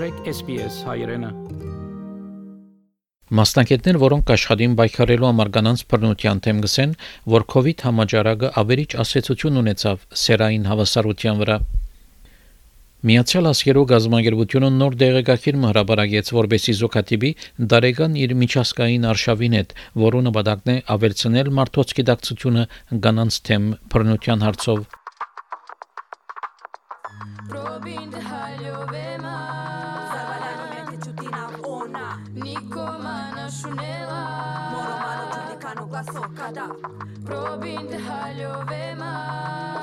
մտրեք 0.00 0.28
SPS 0.30 0.76
հայրենը 0.88 1.28
Մասնակիցներ, 3.36 3.96
որոնք 4.00 4.30
աշխատին 4.32 4.76
պայքարելու 4.78 5.26
համար 5.28 5.48
կանանց 5.56 5.82
բռնության 5.90 6.38
թեմ 6.46 6.62
գսեն, 6.64 6.94
որ 7.34 7.44
COVID 7.52 7.84
համաճարակը 7.84 8.50
ավերիչ 8.62 8.86
ասացություն 9.04 9.60
ունեցավ 9.60 10.06
սերային 10.22 10.64
հավասարության 10.70 11.42
վրա։ 11.42 11.58
Միացյալ 13.10 13.50
Աշխարհի 13.50 13.82
գազམ་ագերբությունը 13.92 14.70
նոր 14.78 14.96
դեղեկագիր 15.04 15.60
հրաբարագեց, 15.68 16.32
որբեսի 16.40 16.76
զոքատիբի 16.80 17.32
դարեգան 17.74 18.16
իր 18.24 18.34
միջազգային 18.40 19.06
արշավին 19.10 19.58
հետ, 19.60 19.76
որոնը 20.06 20.32
նպատակն 20.32 20.72
է 20.72 20.78
ավելցնել 20.96 21.52
մարդոց 21.60 21.94
գիտակցությունը 22.00 22.64
կանանց 23.04 23.38
թեմ 23.50 23.68
բռնության 23.92 24.48
հարցով։ 24.48 24.88
Probin 27.50 28.10
de 28.10 28.20
haljovema 28.20 28.59
Стукано 35.70 35.86
гласока 35.86 36.52
да 36.52 36.66
Пробин 37.26 37.86
те 37.88 37.98
халјовема 38.02 39.10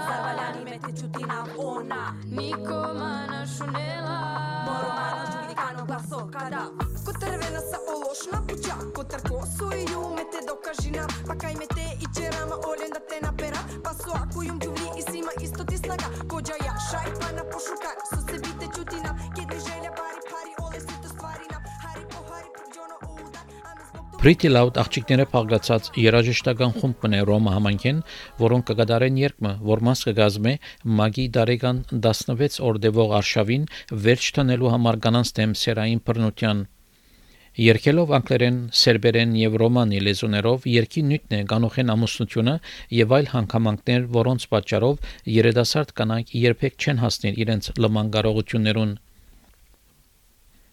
Заваљани 0.08 0.64
ме 0.66 0.80
те 0.84 0.92
чутина 1.00 1.46
она. 1.58 2.14
Никома 2.26 3.28
нашунела 3.32 4.18
Морома 4.66 5.08
на 5.16 5.24
чутикано 5.32 5.86
гласока 5.86 6.50
да 6.50 6.64
Ко 7.06 7.14
трвена 7.20 7.62
са 7.62 7.80
олошна 7.96 8.42
пуча, 8.48 8.76
Ко 8.96 9.04
тркосо 9.04 9.72
и 9.72 9.86
јуме 9.86 10.28
те 10.32 10.44
докажи 10.48 10.92
нам. 10.92 11.08
Па 11.28 11.36
кај 11.36 11.58
ме 11.58 11.68
те 11.68 11.88
и 12.04 12.06
черама 12.16 12.56
олен 12.68 12.92
да 12.92 13.00
те 13.00 13.22
напера. 13.22 13.62
Па 13.84 13.94
со 13.94 14.12
ако 14.12 14.44
јум 14.44 14.60
џувли 14.60 15.00
и 15.00 15.02
сима 15.12 15.32
исто 15.42 15.64
ти 15.64 15.78
слага 15.78 16.12
Коджа 16.28 16.60
ја 16.68 16.76
шајпа 16.92 17.32
на 17.32 17.48
пошукар 17.48 17.96
Pretty 24.28 24.50
Loud 24.52 24.76
աղջիկները 24.82 25.24
փաղկացած 25.32 25.86
երաժշտական 26.04 26.74
խումբ 26.82 27.06
մնե 27.06 27.20
Ռոմա 27.30 27.52
համանքեն, 27.56 28.02
որոնք 28.42 28.66
կգադարեն 28.68 29.20
երկմը, 29.22 29.52
որ 29.70 29.84
մաս 29.88 30.02
կգազմե 30.10 30.54
Մագի 31.00 31.28
Դարեգան 31.38 31.80
16 32.08 32.58
օրդեվող 32.72 33.14
արշավին 33.22 33.64
վերջ 34.08 34.28
տնելու 34.36 34.74
համար 34.74 35.00
կանանց 35.08 35.32
դեմ 35.40 35.56
սերային 35.62 36.04
բռնության 36.12 36.66
Երկելով 37.68 38.14
անգլերեն, 38.20 38.60
սերբերեն 38.84 39.40
եւ 39.48 39.58
ռոմանի 39.64 40.04
լեզուներով 40.10 40.70
երկի 40.76 41.08
նյութն 41.08 41.40
է 41.40 41.44
կանոխեն 41.56 41.96
ամուսնությունը 41.96 42.60
եւ 43.00 43.18
այլ 43.22 43.34
հանգամանքներ, 43.38 44.12
որոնց 44.20 44.52
պատճառով 44.52 45.12
երիտասարդ 45.40 45.98
կանայք 46.04 46.38
երբեք 46.44 46.78
չեն 46.84 47.04
հասնել 47.08 47.44
իրենց 47.48 47.76
լման 47.80 48.16
կարողություններուն 48.18 48.98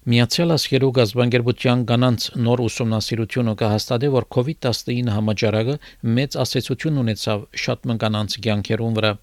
Միացյալ 0.05 0.52
Աշխարհի 0.52 0.88
գազբանգերության 0.98 1.83
կանանց 1.88 2.24
նոր 2.36 2.60
ուսումնասիրությունը 2.64 3.55
կհաստատի, 3.62 4.10
որ 4.12 4.27
COVID-19 4.36 5.08
համաճարակը 5.14 5.77
մեծ 6.19 6.36
ասացություն 6.44 6.98
ունեցավ 7.02 7.47
շատ 7.62 7.88
կանանց 8.02 8.36
կյանքերուն 8.44 8.98
վրա։ 8.98 9.14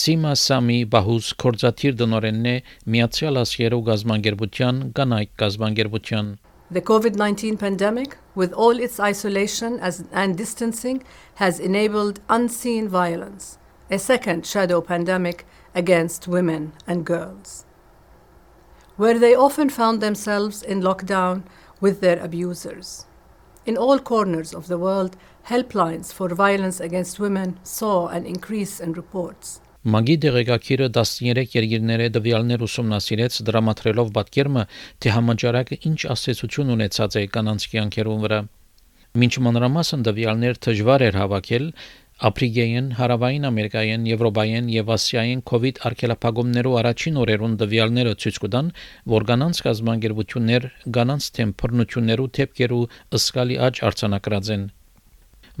Սիմա 0.00 0.34
Սամի 0.42 0.80
Բահուս 0.96 1.30
կորզաթիր 1.44 1.96
դնորենն 2.02 2.50
է 2.50 2.56
Միացյալ 2.96 3.40
Աշխարհի 3.44 3.80
գազբանգերության 3.92 4.84
կանայք 4.98 5.34
գազբանգերության 5.44 6.36
The 6.74 6.86
COVID 6.90 7.14
19 7.22 7.56
pandemic, 7.62 8.16
with 8.34 8.52
all 8.54 8.80
its 8.80 8.98
isolation 8.98 9.78
as, 9.78 10.02
and 10.10 10.36
distancing, 10.36 11.04
has 11.36 11.60
enabled 11.60 12.18
unseen 12.28 12.88
violence, 12.88 13.58
a 13.88 14.00
second 14.00 14.46
shadow 14.46 14.80
pandemic 14.80 15.46
against 15.76 16.26
women 16.26 16.72
and 16.88 17.04
girls. 17.04 17.66
Where 18.96 19.18
they 19.18 19.34
often 19.34 19.70
found 19.70 20.00
themselves 20.00 20.62
in 20.62 20.82
lockdown 20.82 21.42
with 21.80 22.00
their 22.00 22.18
abusers. 22.22 23.06
In 23.64 23.76
all 23.76 23.98
corners 23.98 24.52
of 24.52 24.68
the 24.68 24.78
world, 24.78 25.16
helplines 25.48 26.12
for 26.12 26.28
violence 26.34 26.78
against 26.80 27.18
women 27.18 27.58
saw 27.62 28.08
an 28.08 28.26
increase 28.26 28.80
in 28.80 28.92
reports. 28.92 29.60
Մագի 29.82 30.14
դեղեկագիրը 30.22 30.86
13 30.94 31.56
երկիրների 31.58 32.04
դվյալներ 32.14 32.60
ուսումնասիրեց 32.62 33.38
դրամատրելով 33.48 34.12
պատկերումը, 34.14 34.62
թե 35.02 35.14
համաճարակը 35.16 35.78
ինչ 35.90 36.00
ասացություն 36.14 36.70
ունեցած 36.76 37.16
է 37.18 37.22
կանանց 37.34 37.66
կյանքերուն 37.72 38.20
վրա։ 38.22 38.38
Մինչ 39.22 39.34
մանրամասն 39.46 40.04
դվյալներ 40.06 40.60
դժվար 40.68 41.06
էր 41.08 41.18
հավաքել, 41.18 41.66
Աֆրիկայեն, 42.22 42.88
Հարավային 42.98 43.46
Ամերիկայեն, 43.48 44.02
Եվրոպայեն 44.06 44.66
եւ 44.70 44.90
Ասիայեն 44.94 45.40
COVID 45.50 45.78
արգելափակումներու 45.88 46.74
առաջին 46.80 47.16
օրերուն 47.22 47.56
դվյալները 47.62 48.12
ցույց 48.22 48.38
կտան, 48.44 48.68
որ 49.14 49.26
կանանց 49.30 49.62
կազմակերպություններ 49.66 50.68
կանանց 50.98 51.26
թեմ 51.38 51.54
բռնություններու 51.62 52.28
թեփքերու 52.38 52.84
ըսկալի 53.18 53.58
աճ 53.66 53.82
արձանագրած 53.90 54.52
են։ 54.54 54.70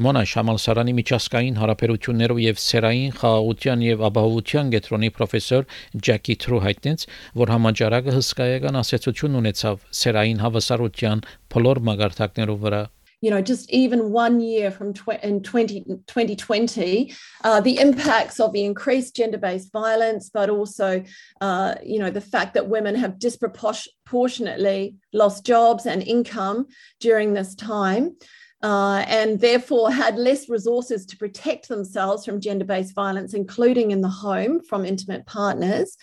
Մոնա 0.06 0.22
Շամալսարանի 0.30 0.92
միջազգային 1.02 1.58
հարաբերություններով 1.60 2.38
եւ 2.46 2.62
սերային 2.62 3.12
խաղաղության 3.18 3.82
եւ 3.88 4.06
ապահովության 4.12 4.72
կենտրոնի 4.72 5.10
պրոֆեսոր 5.18 5.66
Ջակի 6.06 6.36
Թրու 6.46 6.62
հայտնեց, 6.68 7.06
որ 7.42 7.52
համաճարակը 7.58 8.16
հսկայական 8.22 8.80
ասացություն 8.86 9.38
ունեցավ 9.42 9.84
սերային 10.00 10.42
հավասարության 10.46 11.26
բոլոր 11.52 11.86
մագարտակներով 11.90 12.66
վրա։ 12.66 12.82
you 13.22 13.30
know, 13.30 13.40
just 13.40 13.70
even 13.70 14.10
one 14.10 14.40
year 14.40 14.70
from 14.72 14.92
tw- 14.92 15.22
in 15.22 15.42
20, 15.42 15.84
2020, 16.08 17.14
uh, 17.44 17.60
the 17.60 17.78
impacts 17.78 18.40
of 18.40 18.52
the 18.52 18.64
increased 18.64 19.14
gender 19.14 19.38
based 19.38 19.72
violence, 19.72 20.28
but 20.28 20.50
also, 20.50 21.02
uh, 21.40 21.76
you 21.84 22.00
know, 22.00 22.10
the 22.10 22.20
fact 22.20 22.52
that 22.54 22.68
women 22.68 22.96
have 22.96 23.20
disproportionately 23.20 24.96
lost 25.12 25.46
jobs 25.46 25.86
and 25.86 26.02
income 26.02 26.66
during 27.00 27.32
this 27.32 27.54
time. 27.54 28.16
Uh, 28.64 29.04
and 29.08 29.40
therefore 29.40 29.90
had 29.90 30.14
less 30.14 30.48
resources 30.48 31.04
to 31.04 31.16
protect 31.16 31.66
themselves 31.66 32.24
from 32.24 32.40
gender 32.40 32.64
based 32.64 32.94
violence, 32.94 33.34
including 33.34 33.90
in 33.90 34.00
the 34.00 34.08
home 34.08 34.60
from 34.62 34.84
intimate 34.84 35.26
partners, 35.26 35.96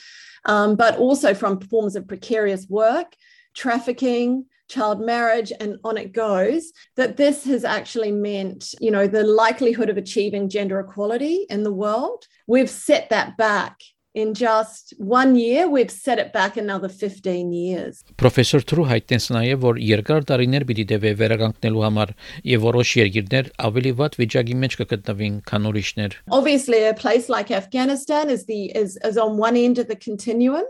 um, 0.43 0.75
but 0.75 0.97
also 0.97 1.33
from 1.33 1.61
forms 1.61 1.95
of 1.95 2.05
precarious 2.05 2.67
work, 2.67 3.15
trafficking, 3.55 4.43
child 4.68 5.00
marriage, 5.00 5.52
and 5.60 5.78
on 5.84 5.96
it 5.96 6.12
goes, 6.12 6.72
that 6.96 7.16
this 7.16 7.44
has 7.44 7.64
actually 7.64 8.12
meant, 8.12 8.74
you 8.80 8.90
know, 8.90 9.06
the 9.06 9.24
likelihood 9.24 9.90
of 9.90 9.96
achieving 9.96 10.48
gender 10.48 10.80
equality 10.80 11.46
in 11.50 11.62
the 11.62 11.72
world. 11.72 12.26
We've 12.46 12.70
set 12.70 13.10
that 13.10 13.36
back. 13.36 13.80
In 14.14 14.32
just 14.32 14.94
one 14.98 15.34
year, 15.34 15.68
we've 15.68 15.90
set 15.90 16.20
it 16.20 16.32
back 16.32 16.56
another 16.56 16.88
15 16.88 17.52
years. 17.52 18.04
Պրոֆեսոր 18.14 18.62
Թրու 18.70 18.84
հայտնեց 18.86 19.24
նաև, 19.34 19.56
որ 19.64 19.80
երկար 19.82 20.26
տարիներ 20.28 20.66
պիտի 20.68 20.84
դեպի 20.92 21.12
վերականգնելու 21.18 21.82
համար 21.82 22.12
եւ 22.52 22.62
որոշ 22.68 22.92
երկիրներ 23.00 23.50
ավելի 23.66 23.92
վատ 23.98 24.18
վիճակի 24.22 24.56
մեջ 24.62 24.76
կգտնվին, 24.84 25.40
քան 25.50 25.66
ուրիշներ։ 25.72 26.14
Obviously, 26.30 26.84
a 26.86 26.94
place 26.94 27.26
like 27.26 27.50
Afghanistan 27.50 28.30
is 28.30 28.46
the 28.46 28.70
is, 28.70 28.94
is 29.02 29.18
on 29.18 29.34
one 29.36 29.58
end 29.58 29.82
of 29.82 29.90
the 29.90 29.98
continuum, 29.98 30.62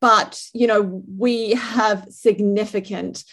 but 0.00 0.42
you 0.52 0.66
know, 0.66 1.02
we 1.18 1.54
have 1.54 2.06
significant 2.10 3.24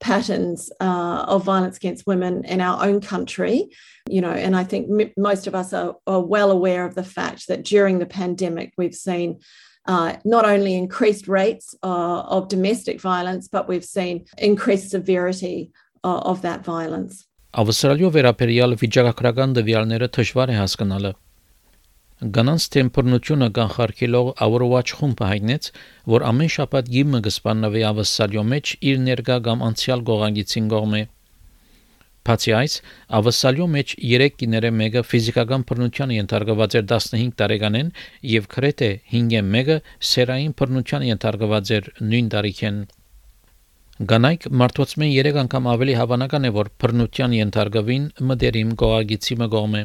patterns 0.00 0.70
uh, 0.80 1.24
of 1.26 1.44
violence 1.44 1.76
against 1.76 2.06
women 2.06 2.44
in 2.44 2.60
our 2.60 2.84
own 2.84 3.00
country. 3.00 3.68
You 4.08 4.20
know, 4.20 4.30
and 4.30 4.56
I 4.56 4.64
think 4.64 4.88
m- 4.88 5.12
most 5.16 5.46
of 5.46 5.54
us 5.54 5.72
are, 5.72 5.96
are 6.06 6.20
well 6.20 6.50
aware 6.50 6.84
of 6.86 6.94
the 6.94 7.04
fact 7.04 7.48
that 7.48 7.64
during 7.64 7.98
the 7.98 8.06
pandemic, 8.06 8.72
we've 8.78 8.94
seen 8.94 9.40
uh, 9.86 10.16
not 10.24 10.44
only 10.44 10.74
increased 10.74 11.28
rates 11.28 11.74
uh, 11.82 12.20
of 12.20 12.48
domestic 12.48 13.00
violence, 13.00 13.48
but 13.48 13.68
we've 13.68 13.84
seen 13.84 14.26
increased 14.36 14.90
severity 14.90 15.72
uh, 16.04 16.18
of 16.18 16.42
that 16.42 16.64
violence. 16.64 17.24
Ավստրալիո 17.58 18.10
վերապերյալ 18.12 18.74
վիճակագրական 18.76 19.54
դվյալները 19.56 20.08
դժվար 20.12 20.50
է 20.52 20.56
հասկանալը։ 20.58 21.12
Գանանց 22.23 22.65
տեմպերատուրը 22.73 23.47
կանխարգելող 23.55 24.27
Overwatch 24.45 24.91
խումբը 24.95 25.27
հայտնեց, 25.27 25.65
որ 26.13 26.23
ամեն 26.29 26.51
շաբաթ 26.53 26.91
գիմը 26.93 27.19
կսպաննվի 27.25 27.81
ավսալյո 27.89 28.43
մեջ 28.51 28.69
իր 28.91 29.01
ներկա 29.07 29.35
կամ 29.47 29.65
անցյալ 29.67 30.03
գողանգիցին 30.09 30.69
կողմը։ 30.73 31.01
Բացի 32.23 32.53
այս, 32.59 32.75
ավսալյո 33.19 33.67
մեջ 33.73 33.95
3 34.11 34.29
կիները 34.39 34.71
մեկը 34.79 35.03
ֆիզիկական 35.09 35.65
բռնության 35.67 36.13
ենթարկված 36.15 36.77
էր 36.79 36.85
15 36.93 37.33
տարեկանեն 37.41 37.89
եւ 38.33 38.47
քրեթե 38.55 38.89
5-ը 39.15 39.41
մեկը 39.55 39.77
սերային 40.13 40.53
բռնության 40.61 41.07
ենթարկված 41.09 41.73
էր 41.79 41.89
նույն 42.13 42.29
տարիքեն։ 42.37 42.77
Գանայք 44.13 44.47
մարդոց 44.63 44.95
մեն 45.03 45.11
3 45.17 45.41
անգամ 45.43 45.67
ավելի 45.73 45.99
հավանական 45.99 46.47
է, 46.47 46.53
որ 46.61 46.71
բռնության 46.85 47.35
ենթարկվին 47.41 48.07
մտերիմ 48.31 48.71
գողագիցի 48.79 49.39
մգոմը։ 49.43 49.83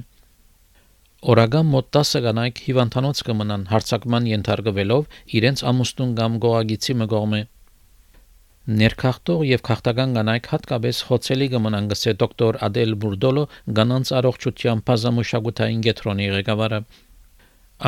Օրական 1.19 1.67
մոտ 1.67 1.87
10 1.97 2.21
կանայք 2.23 2.59
հիվանդանոց 2.63 3.21
կմնան 3.27 3.63
հարցակման 3.73 4.27
ենթարկվելով 4.31 5.17
իրենց 5.39 5.63
ամուսնուն 5.71 6.13
կամ 6.21 6.37
գողագիցի 6.45 6.95
մգողմե։ 7.01 7.41
Ներքախտող 8.83 9.43
եւ 9.49 9.65
քաղաքական 9.69 10.15
կանայք 10.19 10.47
հատկապես 10.53 11.01
խոցելի 11.09 11.49
կմնան 11.57 11.89
գսե 11.91 12.15
դոկտոր 12.23 12.61
Ադել 12.69 12.95
Բուրդոլո 13.03 13.45
գանանց 13.81 14.15
առողջության 14.21 14.85
բազմամշակութային 14.93 15.83
կենտրոնի 15.89 16.31
ղեկավարը։ 16.39 16.81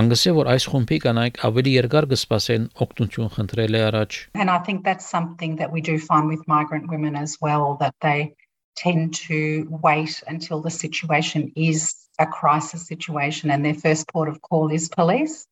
Անգսե 0.02 0.34
որ 0.40 0.52
այս 0.56 0.68
խումբի 0.74 1.00
կանայք 1.06 1.40
ավելի 1.46 1.78
երկար 1.78 2.10
կսպասեն 2.10 2.68
օգնություն 2.82 3.32
խնդրել 3.38 3.78
է 3.78 3.86
առաջ։ 3.94 4.20
And 4.42 4.50
I 4.50 4.58
think 4.66 4.82
that's 4.82 5.06
something 5.06 5.54
that 5.62 5.70
we 5.70 5.78
do 5.78 5.98
find 6.02 6.26
with 6.26 6.42
migrant 6.50 6.90
women 6.90 7.14
as 7.14 7.38
well, 7.38 7.78
that 7.78 7.94
they 8.02 8.34
tend 8.74 9.14
to 9.30 9.70
wait 9.86 10.22
until 10.26 10.58
the 10.62 10.70
situation 10.70 11.52
is 11.54 11.99
a 12.20 12.26
crisis 12.26 12.86
situation 12.86 13.50
and 13.50 13.64
their 13.64 13.74
first 13.74 14.06
port 14.12 14.28
of 14.28 14.40
call 14.40 14.70
is 14.70 14.88
police. 14.88 15.46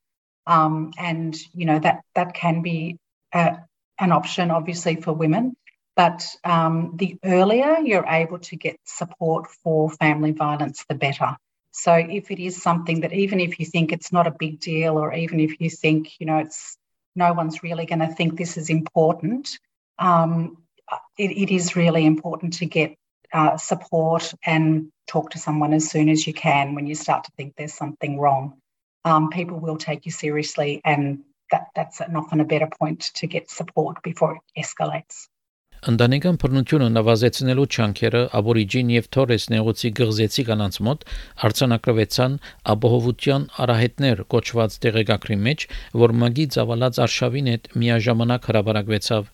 Um, 0.47 0.93
and, 0.99 1.37
you 1.55 1.67
know, 1.67 1.79
that, 1.79 2.03
that 2.15 2.35
can 2.35 2.63
be 2.63 2.99
uh, 3.33 3.57
an 3.99 4.13
option, 4.13 4.51
obviously, 4.51 4.97
for 4.97 5.13
women. 5.13 5.57
But 5.97 6.25
um, 6.45 6.93
the 6.95 7.19
earlier 7.25 7.79
you're 7.79 8.07
able 8.07 8.39
to 8.39 8.57
get 8.57 8.77
support 8.85 9.49
for 9.65 9.91
family 9.91 10.31
violence, 10.31 10.85
the 10.89 10.95
better. 10.95 11.37
So 11.73 11.93
if 11.95 12.31
it 12.31 12.39
is 12.39 12.63
something 12.63 13.01
that 13.01 13.13
even 13.13 13.41
if 13.41 13.59
you 13.59 13.67
think 13.67 13.93
it's 13.93 14.13
not 14.13 14.27
a 14.27 14.37
big 14.39 14.61
deal, 14.61 14.97
or 14.97 15.13
even 15.13 15.41
if 15.41 15.61
you 15.61 15.71
think, 15.71 16.21
you 16.21 16.27
know, 16.27 16.39
it's 16.39 16.77
no 17.17 17.33
one's 17.33 17.63
really 17.63 17.87
going 17.87 17.99
to 17.99 18.15
think 18.15 18.37
this 18.37 18.57
is 18.57 18.71
important, 18.71 19.59
um, 19.99 20.59
it, 21.19 21.31
it 21.31 21.51
is 21.51 21.77
really 21.77 22.07
important 22.07 22.55
to 22.55 22.67
get 22.67 22.95
uh, 23.33 23.57
support 23.57 24.33
and 24.47 24.91
talk 25.09 25.31
to 25.31 25.39
someone 25.39 25.73
as 25.73 25.89
soon 25.91 26.09
as 26.09 26.27
you 26.27 26.35
can 26.35 26.75
when 26.75 26.87
you 26.87 26.95
start 26.95 27.25
to 27.25 27.33
think 27.37 27.55
there's 27.57 27.75
something 27.75 28.19
wrong. 28.19 28.55
Um, 29.05 29.31
people 29.31 29.59
will 29.59 29.79
take 29.79 30.05
you 30.07 30.13
seriously, 30.13 30.81
and 30.85 31.19
that, 31.51 31.69
that's 31.75 32.01
an 32.01 32.15
often 32.17 32.41
a 32.41 32.45
better 32.45 32.69
point 32.79 33.11
to 33.15 33.27
get 33.27 33.51
support 33.51 34.03
before 34.03 34.37
it 34.37 34.63
escalates. 34.65 35.29
Ընտանեկան 35.87 36.37
բռնությունը 36.43 36.87
նվազեցնելու 36.91 37.67
չանքերը 37.71 38.23
աբորիջին 38.39 38.89
եւ 38.95 39.05
թորես 39.15 39.45
նեղուցի 39.55 39.91
գղզեցի 40.01 40.45
կանանց 40.49 40.79
մոտ 40.89 41.05
արցանակրվեցան 41.49 42.35
ապահովության 42.75 43.47
արահետներ 43.65 44.25
կոչված 44.35 44.79
տեղեկագրի 44.87 45.39
մեջ, 45.47 45.67
որ 46.03 46.17
մագի 46.25 46.47
ցավալած 46.59 47.03
արշավին 47.07 47.51
հետ 47.55 47.71
միաժամանակ 47.85 48.51
հրաբարակվեցավ։ 48.51 49.31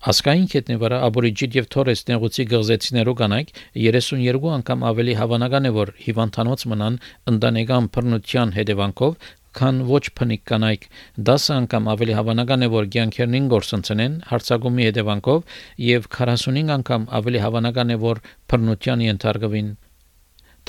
Ասկային 0.00 0.46
կետնի 0.48 0.74
վրա 0.80 0.98
աբորիջիտ 1.06 1.56
եւ 1.58 1.66
թորես 1.74 2.02
նեղուցի 2.08 2.44
գղզեցիներու 2.50 3.12
կանայք 3.20 3.50
32 3.86 4.46
անգամ 4.52 4.84
ավելի 4.90 5.16
հավանական 5.18 5.68
է 5.68 5.72
որ 5.76 5.92
հիվանդանոց 6.04 6.64
մնան 6.72 6.96
ընտանեկան 7.32 7.88
բռնության 7.96 8.54
հետևանքով 8.56 9.28
քան 9.60 9.82
ոչ 9.90 10.02
փնիկ 10.20 10.46
կանայք 10.52 10.88
10 11.28 11.50
անգամ 11.58 11.92
ավելի 11.96 12.16
հավանական 12.20 12.64
է 12.64 12.70
որ 12.76 12.90
ցանկերնին 12.96 13.52
գործընծնեն 13.52 14.16
հարցակումի 14.30 14.88
հետևանքով 14.88 15.54
եւ 15.90 16.10
45 16.16 16.74
անգամ 16.80 17.06
ավելի 17.20 17.44
հավանական 17.44 17.96
է 17.96 18.00
որ 18.08 18.24
բռնության 18.48 19.06
ենթարկվին 19.10 19.70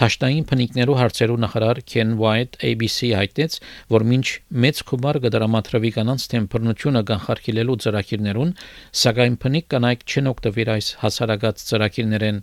Տաշտային 0.01 0.45
փնիկներու 0.49 0.95
հարցերու 0.97 1.35
նախարար 1.43 1.79
Ken 1.85 2.13
White 2.17 2.55
ABC 2.65 3.11
հայտնեց, 3.13 3.57
որ 3.93 4.05
մինչ 4.11 4.23
մեծ 4.63 4.79
կոմար 4.89 5.19
կդրամատրվի 5.25 5.91
կանանց 5.97 6.23
թեմ 6.31 6.47
բռնությունը 6.53 7.03
կանխարգելելու 7.09 7.75
ծրագիրներուն, 7.83 8.53
սակայն 9.01 9.35
փնիկ 9.43 9.67
կանայք 9.73 10.05
չեն 10.09 10.31
օգտվիր 10.31 10.71
այս 10.75 10.87
հասարակած 11.03 11.61
ծրագիրներեն 11.67 12.41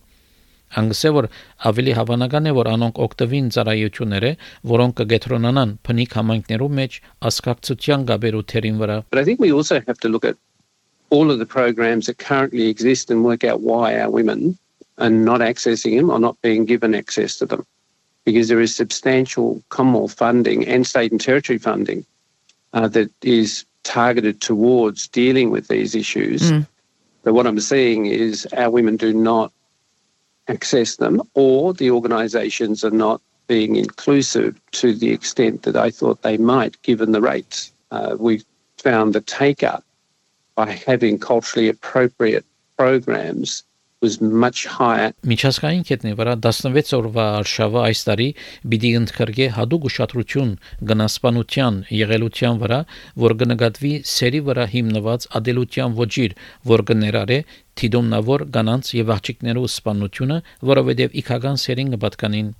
Անգսե 0.78 1.12
որ 1.18 1.28
ավելի 1.72 1.96
հավանական 1.98 2.46
է 2.46 2.54
որ 2.60 2.70
անոնք 2.76 3.02
օգտվին 3.08 3.50
ծառայությունները, 3.58 4.32
որոնք 4.74 4.96
կգետրոնանան 5.02 5.74
փնիկ 5.88 6.16
համայնքներու 6.20 6.70
մեջ 6.78 7.00
ասկակցության 7.32 8.06
գաբերու 8.12 8.44
թերին 8.54 8.78
վրա։ 8.84 9.02
But 9.10 9.18
I 9.18 9.26
think 9.26 9.42
we 9.42 9.50
also 9.50 9.82
have 9.82 9.98
to 10.06 10.12
look 10.12 10.28
at 10.28 10.38
all 11.10 11.34
of 11.34 11.42
the 11.42 11.50
programs 11.58 12.06
that 12.06 12.22
currently 12.22 12.70
exist 12.70 13.10
and 13.10 13.24
work 13.24 13.42
out 13.42 13.66
why 13.66 13.98
our 13.98 14.12
women 14.14 14.58
are 14.98 15.10
not 15.10 15.40
accessing 15.40 15.96
them 15.96 16.10
or 16.10 16.18
not 16.18 16.40
being 16.42 16.64
given 16.64 16.94
access 16.94 17.38
to 17.38 17.46
them. 17.46 17.64
Because 18.24 18.48
there 18.48 18.60
is 18.60 18.74
substantial 18.74 19.62
Commonwealth 19.70 20.12
funding 20.12 20.66
and 20.66 20.86
state 20.86 21.12
and 21.12 21.20
territory 21.20 21.58
funding 21.58 22.04
uh, 22.74 22.88
that 22.88 23.10
is 23.22 23.64
targeted 23.84 24.40
towards 24.40 25.08
dealing 25.08 25.50
with 25.50 25.68
these 25.68 25.94
issues. 25.94 26.50
But 27.22 27.34
what 27.34 27.46
I'm 27.46 27.60
seeing 27.60 28.06
is 28.06 28.46
our 28.56 28.70
women 28.70 28.96
do 28.96 29.12
not 29.14 29.52
access 30.46 30.96
them, 30.96 31.22
or 31.34 31.72
the 31.72 31.90
organisations 31.90 32.84
are 32.84 32.90
not 32.90 33.20
being 33.46 33.76
inclusive 33.76 34.60
to 34.72 34.94
the 34.94 35.10
extent 35.10 35.62
that 35.62 35.76
I 35.76 35.90
thought 35.90 36.22
they 36.22 36.36
might, 36.36 36.80
given 36.82 37.12
the 37.12 37.20
rates. 37.22 37.72
Uh, 37.90 38.16
we 38.18 38.42
found 38.76 39.14
the 39.14 39.20
take 39.22 39.62
up 39.62 39.84
by 40.54 40.70
having 40.72 41.18
culturally 41.18 41.68
appropriate 41.68 42.44
programs 42.76 43.64
was 44.00 44.20
much 44.20 44.60
higher. 44.78 45.10
Միջազգային 45.26 45.82
կետնի 45.88 46.12
վրա 46.18 46.34
16 46.46 46.92
օրվա 46.98 47.24
արշավը 47.38 47.80
այս 47.88 48.02
տարի 48.08 48.28
պիտի 48.72 48.90
ընդգրկե 48.98 49.48
հadoop 49.56 49.88
ուշադրություն 49.88 50.52
գնասպանության 50.90 51.80
եղելության 51.98 52.60
վրա, 52.62 52.78
որ 53.24 53.34
կնկատվի 53.42 53.92
սերի 54.12 54.40
վրա 54.48 54.66
հիմնված 54.74 55.26
ադելության 55.40 55.98
ոչիր, 55.98 56.36
որ 56.72 56.84
կներարե 56.92 57.38
թիդոմնավոր 57.82 58.46
կանանց 58.54 58.94
եւ 59.00 59.12
աղջիկներու 59.18 59.68
սպանությունը, 59.74 60.38
որովհետեւ 60.70 61.20
իքական 61.22 61.62
սերին 61.66 61.92
կպատկանին 61.98 62.54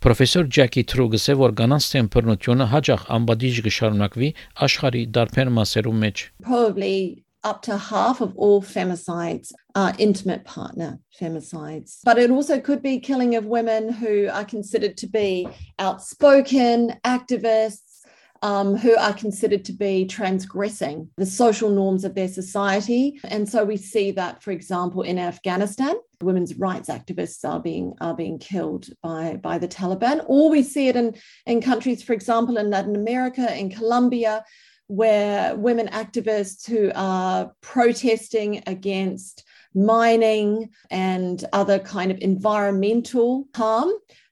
Պրոֆեսոր 0.00 0.46
Ջակի 0.56 0.82
Թրուգսը 0.90 1.34
որ 1.36 1.52
կանանց 1.58 1.86
թեմ 1.92 2.06
բռնությունը 2.14 2.66
հաջող 2.70 3.02
ամբադիժ 3.16 3.58
կշարունակվի 3.66 4.30
աշխարհի 4.66 5.02
դարբեր 5.16 5.50
մասերում 5.58 5.98
մեջ 6.04 6.22
Probably 6.46 6.94
up 7.42 7.62
to 7.62 7.76
half 7.76 8.20
of 8.20 8.36
all 8.36 8.62
femicides 8.62 9.52
are 9.74 9.94
intimate 9.98 10.44
partner 10.44 10.98
femicides. 11.18 11.98
But 12.04 12.18
it 12.18 12.30
also 12.30 12.60
could 12.60 12.82
be 12.82 13.00
killing 13.00 13.36
of 13.36 13.46
women 13.46 13.92
who 13.92 14.28
are 14.28 14.44
considered 14.44 14.96
to 14.98 15.06
be 15.06 15.48
outspoken 15.78 16.98
activists. 17.04 17.78
Um, 18.42 18.74
who 18.74 18.96
are 18.96 19.12
considered 19.12 19.66
to 19.66 19.72
be 19.74 20.06
transgressing 20.06 21.10
the 21.18 21.26
social 21.26 21.68
norms 21.68 22.06
of 22.06 22.14
their 22.14 22.26
society. 22.26 23.20
And 23.24 23.46
so 23.46 23.64
we 23.64 23.76
see 23.76 24.12
that, 24.12 24.42
for 24.42 24.50
example, 24.50 25.02
in 25.02 25.18
Afghanistan, 25.18 25.94
women's 26.22 26.54
rights 26.54 26.88
activists 26.88 27.46
are 27.46 27.60
being 27.60 27.92
are 28.00 28.14
being 28.14 28.38
killed 28.38 28.86
by, 29.02 29.36
by 29.42 29.58
the 29.58 29.68
Taliban. 29.68 30.24
Or 30.26 30.48
we 30.48 30.62
see 30.62 30.88
it 30.88 30.96
in, 30.96 31.16
in 31.44 31.60
countries, 31.60 32.02
for 32.02 32.14
example, 32.14 32.56
in 32.56 32.70
Latin 32.70 32.96
America, 32.96 33.54
in 33.54 33.68
Colombia, 33.68 34.42
where 34.90 35.54
women 35.54 35.88
activists 35.88 36.66
who 36.66 36.90
are 36.96 37.52
protesting 37.60 38.60
against 38.66 39.44
mining 39.72 40.68
and 40.90 41.44
other 41.52 41.78
kind 41.78 42.10
of 42.10 42.18
environmental 42.18 43.46
harm, 43.54 43.90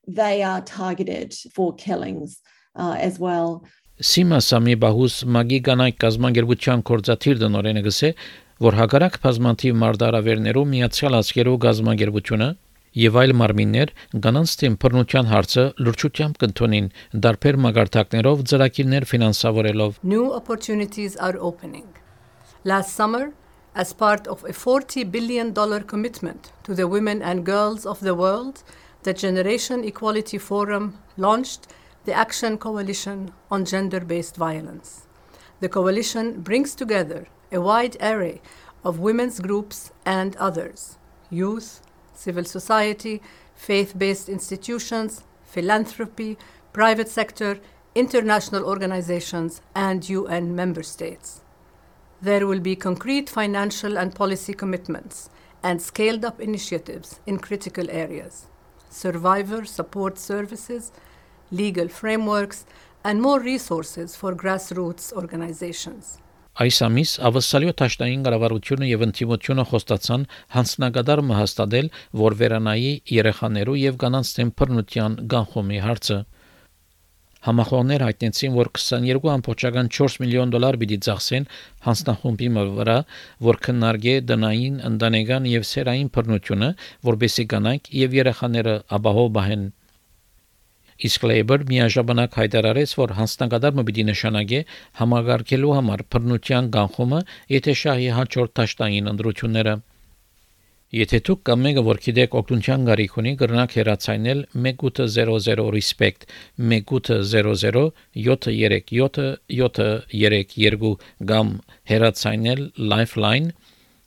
they 0.08 0.42
are 0.42 0.60
targeted 0.62 1.32
for 1.54 1.74
killings 1.76 2.40
uh, 2.74 2.96
as 2.98 3.20
well. 3.20 3.62
Սիմա 3.98 4.38
Սամի 4.46 4.74
Բահուս 4.82 5.14
մագի 5.34 5.58
կանայք 5.66 5.96
գազագերբության 6.02 6.82
կորզաթիր 6.90 7.40
դնորենը 7.40 7.82
գսե, 7.86 8.10
որ 8.62 8.76
հակառակ 8.78 9.16
բազմաթիվ 9.24 9.78
մարդարավերներով 9.82 10.68
միացյալ 10.74 11.18
ազգերով 11.18 11.56
գազագերբությունը 11.64 12.48
եւ 12.96 13.16
այլ 13.22 13.32
մարմիններ 13.40 13.92
կանանց 14.24 14.54
թեմ 14.60 14.76
բռնության 14.82 15.28
հարցը 15.32 15.64
լրջությամբ 15.86 16.38
կընդունին 16.42 16.86
դարբեր 17.26 17.58
մագարտակներով 17.64 18.44
ծրագիրներ 18.52 19.06
ֆինանսավորելով 19.12 19.98
New 20.02 20.26
opportunities 20.38 21.16
are 21.16 21.36
opening. 21.38 21.88
Last 22.64 22.94
summer, 22.94 23.32
as 23.74 23.92
part 23.92 24.26
of 24.26 24.44
a 24.44 24.52
$40 24.52 25.10
billion 25.10 25.54
commitment 25.84 26.52
to 26.64 26.74
the 26.74 26.88
women 26.88 27.22
and 27.22 27.44
girls 27.44 27.86
of 27.86 28.00
the 28.00 28.14
world, 28.14 28.62
the 29.04 29.14
Generation 29.14 29.84
Equality 29.84 30.38
Forum 30.38 30.98
launched 31.16 31.68
the 32.04 32.12
Action 32.12 32.58
Coalition 32.58 33.32
on 33.50 33.64
Gender 33.64 34.00
Based 34.00 34.36
Violence. 34.36 35.06
The 35.60 35.68
coalition 35.68 36.40
brings 36.40 36.74
together 36.74 37.26
a 37.52 37.60
wide 37.60 37.96
array 38.00 38.40
of 38.84 38.98
women's 38.98 39.40
groups 39.40 39.92
and 40.04 40.34
others 40.36 40.98
youth, 41.30 41.80
civil 42.18 42.44
society, 42.44 43.22
faith 43.54 43.96
based 43.96 44.28
institutions, 44.28 45.22
philanthropy, 45.44 46.36
private 46.72 47.08
sector, 47.08 47.58
international 47.94 48.64
organizations, 48.64 49.60
and 49.74 50.08
UN 50.08 50.54
member 50.54 50.82
states. 50.82 51.40
There 52.20 52.46
will 52.46 52.60
be 52.60 52.74
concrete 52.76 53.30
financial 53.30 53.96
and 53.96 54.14
policy 54.14 54.52
commitments 54.52 55.30
and 55.62 55.80
scaled 55.80 56.24
up 56.24 56.40
initiatives 56.40 57.20
in 57.26 57.38
critical 57.38 57.90
areas 57.90 58.46
survivor 58.90 59.64
support 59.66 60.18
services, 60.18 60.92
legal 61.50 61.88
frameworks, 61.88 62.64
and 63.04 63.20
more 63.20 63.38
resources 63.38 64.16
for 64.16 64.34
grassroots 64.34 65.12
organizations. 65.12 66.18
Այս 66.58 66.78
ամիս 66.82 67.10
ավսալյո 67.28 67.72
ճաշտային 67.78 68.22
կառավարությունը 68.26 68.86
եւ 68.88 69.02
ընտիմությունը 69.06 69.64
խոստացան 69.72 70.24
հանցնագետար 70.54 71.20
մհաստատել, 71.28 71.90
որ 72.22 72.36
վերանայի 72.40 72.90
երեխաներու 73.14 73.76
եւ 73.78 74.00
կանանց 74.02 74.32
թեմ 74.38 74.50
բռնության 74.58 75.14
գանխոմի 75.34 75.78
հարցը։ 75.86 76.18
Համախոհներ 77.46 78.06
հայտնեցին, 78.08 78.58
որ 78.58 78.72
22.4 78.74 80.18
միլիոն 80.24 80.54
դոլար 80.56 80.80
պիտի 80.82 80.98
ծախսեն 81.06 81.48
հանցնախումբի 81.86 82.48
վրա, 82.58 82.98
որ 83.52 83.62
քննարկե 83.68 84.18
դնային, 84.32 84.82
ընտանեկան 84.90 85.50
եւ 85.54 85.68
սերային 85.72 86.10
բռնությունը, 86.18 86.74
որբեսի 87.12 87.50
կանայք 87.54 87.92
եւ 88.02 88.18
երեխաները 88.24 88.80
ապահով 88.98 89.30
բահեն 89.38 89.68
Իսկ 91.06 91.26
Labor 91.30 91.60
միաժամանակ 91.68 92.38
հայտարարեց, 92.40 92.94
որ 92.98 93.12
հանձնագետարը 93.18 93.84
պիտի 93.90 94.06
նշանակե 94.08 94.62
համագարկելու 95.02 95.76
համար 95.78 96.02
բռնության 96.14 96.72
կանխումը, 96.78 97.20
եթե 97.58 97.76
շահի 97.82 98.10
հաջորդ 98.18 98.56
տաշտային 98.58 99.12
ընդրությունները 99.14 99.76
Եթե 100.96 101.18
դուք 101.28 101.40
կամ 101.44 101.58
մեկը 101.66 101.82
որ 101.84 101.98
գիտեք 102.04 102.34
օգնության 102.38 102.84
գարիք 102.88 103.16
ունի, 103.20 103.32
կրնակ 103.42 103.74
հեռացայնել 103.76 104.38
1800 104.66 105.66
respect 105.74 106.24
1800 106.56 107.82
737 108.16 109.26
732 109.52 110.96
կամ 111.32 111.50
հեռացայնել 111.92 112.64
lifeline 112.94 113.52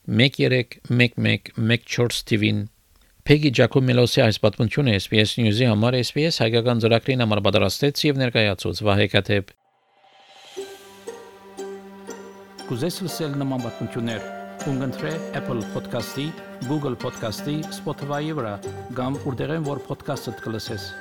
131114 0.10 2.25
TV-ին 2.31 2.63
Peggy 3.31 3.47
Giacomelosi 3.55 4.19
այս 4.19 4.41
պատմությունը 4.43 4.97
SPS 5.00 5.38
News-ի 5.39 5.67
համար 5.69 5.95
SPS 6.01 6.41
հայկական 6.41 6.81
ծրագրին 6.83 7.23
համար 7.23 7.39
պատրաստեց 7.45 8.01
եւ 8.03 8.17
ներկայացուց 8.19 8.81
Վահե 8.83 9.05
Կաթեփ 9.13 9.53
Կուզես 12.67 12.97
լսել 13.05 13.38
նման 13.39 13.63
պատմություններ 13.69 14.27
կընտրե 14.65 15.13
Apple 15.39 15.63
Podcast-ի, 15.71 16.27
Google 16.67 17.00
Podcast-ի, 17.00 17.55
Spotify-ի 17.79 18.35
վրա, 18.41 18.51
կամ 19.00 19.15
որտեղեն 19.23 19.63
որ 19.69 19.79
podcast-ը 19.88 20.35
դուք 20.35 20.51
լսես։ 20.57 20.91